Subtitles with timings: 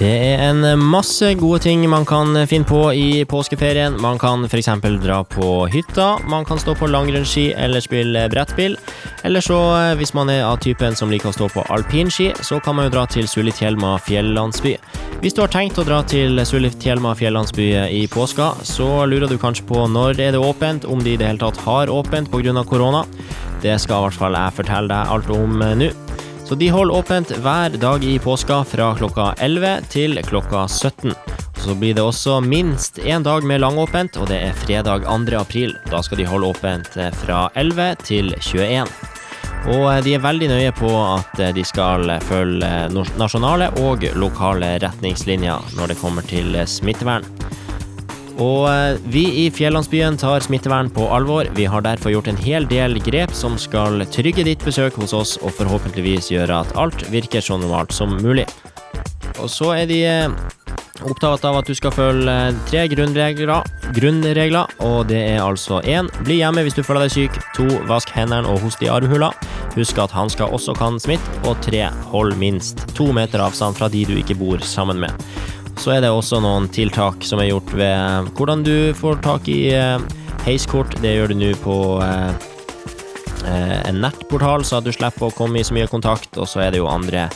[0.00, 3.98] Det er en masse gode ting man kan finne på i påskeferien.
[4.00, 4.70] Man kan f.eks.
[5.02, 8.78] dra på hytta, man kan stå på langrennsski eller spille brettspill.
[9.28, 12.62] Eller så, eh, hvis man er av typen som liker å stå på alpinski, så
[12.64, 14.78] kan man jo dra til Sulitjelma fjellandsby.
[15.20, 19.68] Hvis du har tenkt å dra til Sulitjelma fjellandsby i påska, så lurer du kanskje
[19.68, 22.64] på når er det åpent, om de i det hele tatt har åpent pga.
[22.64, 23.04] korona.
[23.60, 26.09] Det skal i hvert fall jeg fortelle deg alt om eh, nå.
[26.50, 31.12] Så de holder åpent hver dag i påska fra klokka 11 til klokka 17.
[31.62, 35.36] Så blir det også minst én dag med langåpent, og det er fredag 2.
[35.38, 35.76] april.
[35.92, 38.90] Da skal de holde åpent eh, fra 11 til 21.
[39.70, 44.72] Og eh, de er veldig nøye på at eh, de skal følge nasjonale og lokale
[44.82, 47.39] retningslinjer når det kommer til smittevern.
[48.40, 51.48] Og eh, vi i Fjellandsbyen tar smittevern på alvor.
[51.56, 55.36] Vi har derfor gjort en hel del grep som skal trygge ditt besøk hos oss,
[55.44, 58.48] og forhåpentligvis gjøre at alt virker så normalt som mulig.
[59.40, 60.32] Og så er de eh,
[61.04, 62.36] opptatt av at du skal følge
[62.68, 67.38] tre grunnregler, grunnregler og det er altså én bli hjemme hvis du føler deg syk,
[67.56, 69.30] to vask hendene og host i armhula,
[69.76, 74.04] husk at hansker også kan smitte, og tre hold minst to meter avstand fra de
[74.08, 75.28] du ikke bor sammen med.
[75.80, 79.70] Så er det også noen tiltak som er gjort ved hvordan du får tak i
[79.72, 80.02] eh,
[80.44, 80.92] heiskort.
[81.00, 82.34] Det gjør du nå på eh,
[83.48, 86.36] eh, en nettportal, så at du slipper å komme i så mye kontakt.
[86.36, 87.30] Og så er det jo andre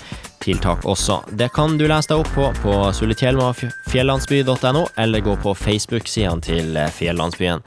[0.45, 1.23] tiltak også.
[1.41, 7.65] Det kan du lese deg opp på på sulitjelmafjellandsby.no, eller gå på Facebook-sidene til Fjellandsbyen.